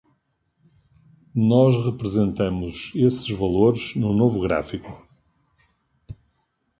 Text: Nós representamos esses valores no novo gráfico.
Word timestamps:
Nós 1.35 1.75
representamos 1.85 2.91
esses 2.95 3.29
valores 3.29 3.95
no 3.95 4.11
novo 4.13 4.39
gráfico. 4.41 4.97